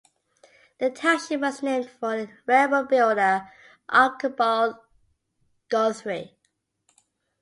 [0.79, 3.51] The township was named for railroad builder
[3.87, 4.77] Archibald
[5.69, 6.35] Guthrie.